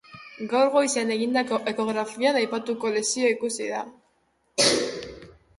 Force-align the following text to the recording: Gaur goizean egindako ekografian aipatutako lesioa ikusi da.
Gaur 0.53 0.71
goizean 0.75 1.13
egindako 1.15 1.59
ekografian 1.73 2.41
aipatutako 2.41 2.93
lesioa 2.97 3.37
ikusi 3.37 3.71
da. 3.77 3.83